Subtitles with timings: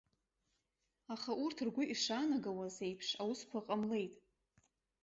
[1.13, 4.13] Аха урҭ ргәы ишаанагауаз еиԥш аусқәа ҟамлеит.